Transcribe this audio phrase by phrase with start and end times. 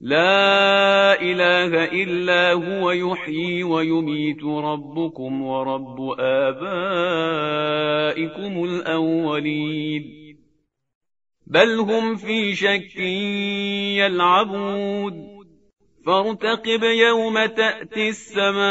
[0.00, 6.64] لا إله إلا هو يحيي ويميت ربكم ورب آبائكم
[8.64, 10.36] الأولين.
[11.46, 12.96] بل هم في شك
[13.98, 15.28] يلعبون.
[16.06, 18.68] فارتقب يوم تأتي السماء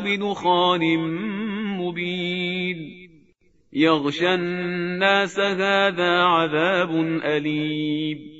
[0.00, 0.98] بدخان
[1.78, 3.10] مبين.
[3.72, 6.90] يغشى الناس هذا عذاب
[7.24, 8.39] أليم.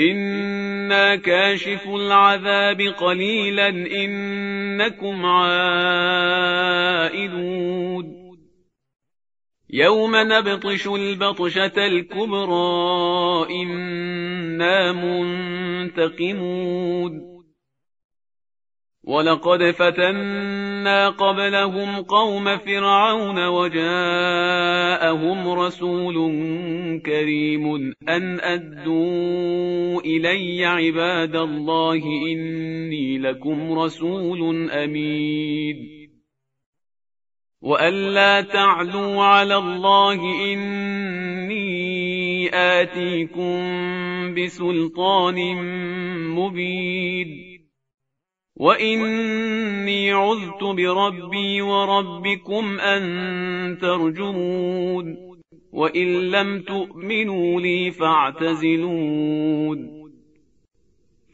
[0.00, 6.20] إنا كاشف العذاب قليلا إنكم عائدون
[9.70, 14.92] يوم نبطش البطشة الكبرى إنا
[15.86, 17.29] منتقمون
[19.10, 26.14] ولقد فتنا قبلهم قوم فرعون وجاءهم رسول
[27.06, 35.76] كريم أن أدوا إلي عباد الله إني لكم رسول أمين.
[37.62, 40.20] وأن لا تعلوا على الله
[40.52, 43.54] إني آتيكم
[44.34, 45.56] بسلطان
[46.30, 47.49] مبين.
[48.60, 55.16] واني عذت بربي وربكم ان ترجمون
[55.72, 59.30] وان لم تؤمنوا لي فاعتزلون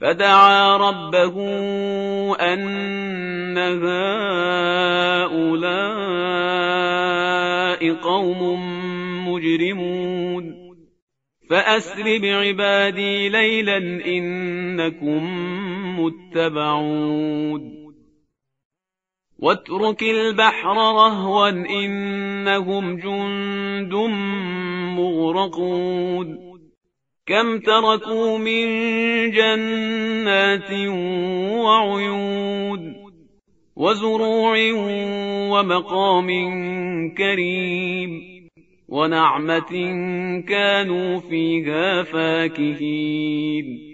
[0.00, 1.36] فدعا ربه
[2.40, 5.54] ان هؤلاء
[7.94, 8.60] قوم
[9.28, 10.64] مجرمون
[11.50, 15.24] فاسر بعبادي ليلا انكم
[16.00, 17.84] متبعون
[19.38, 23.94] واترك البحر رهوا إنهم جند
[24.98, 26.54] مغرقون.
[27.26, 28.66] كم تركوا من
[29.30, 30.72] جنات
[31.64, 32.94] وعيون
[33.76, 34.56] وزروع
[35.50, 36.28] ومقام
[37.18, 38.10] كريم
[38.88, 39.72] ونعمة
[40.48, 43.93] كانوا فيها فاكهين.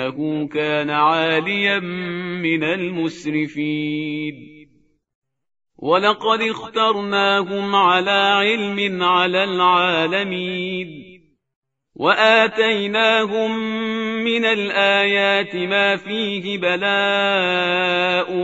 [0.00, 1.78] إنه كان عاليا
[2.40, 4.34] من المسرفين.
[5.78, 10.88] ولقد اخترناهم على علم على العالمين.
[11.94, 13.58] وآتيناهم
[14.24, 18.36] من الآيات ما فيه بلاء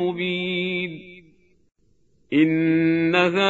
[0.00, 1.11] مبين.
[2.32, 3.42] إن هؤلاء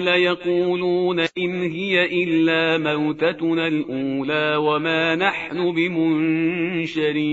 [0.00, 7.30] ليقولون إن هي إلا موتتنا الأولى وما نحن بمنشرين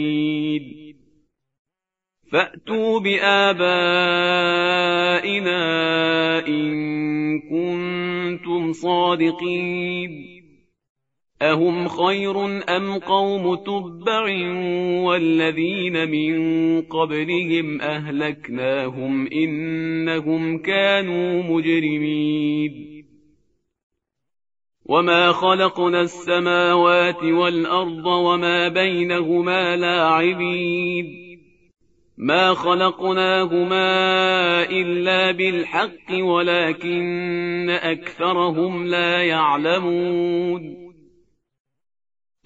[2.31, 3.68] فأتوا بآبائنا
[6.48, 10.37] إن كنتم صادقين
[11.42, 12.45] أهم خير
[12.78, 14.24] أم قوم تبع
[15.04, 22.98] والذين من قبلهم أهلكناهم إنهم كانوا مجرمين
[24.86, 31.28] وما خلقنا السماوات والأرض وما بينهما لاعبين
[32.18, 33.83] ما خلقناهما
[34.63, 40.87] إلا بالحق ولكن أكثرهم لا يعلمون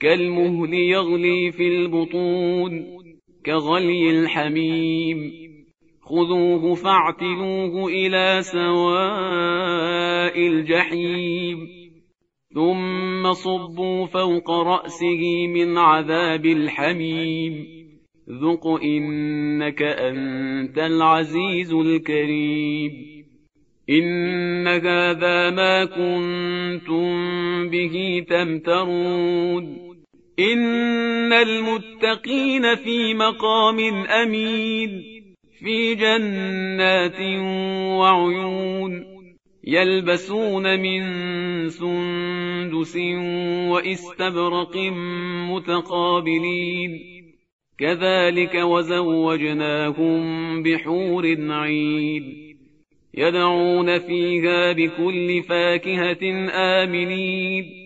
[0.00, 2.86] كالمهل يغلي في البطون
[3.46, 5.32] كغلي الحميم.
[6.02, 11.68] خذوه فاعتلوه إلى سواء الجحيم.
[12.54, 17.66] ثم صبوا فوق رأسه من عذاب الحميم.
[18.30, 22.92] ذق إنك أنت العزيز الكريم.
[23.90, 27.06] إن هذا ما كنتم
[27.70, 29.85] به تمترون.
[30.38, 35.02] إن المتقين في مقام أمين
[35.58, 37.20] في جنات
[37.98, 39.04] وعيون
[39.64, 41.02] يلبسون من
[41.68, 42.96] سندس
[43.70, 44.76] واستبرق
[45.50, 47.00] متقابلين
[47.78, 50.22] كذلك وزوجناهم
[50.62, 52.56] بحور عين
[53.14, 57.85] يدعون فيها بكل فاكهة آمنين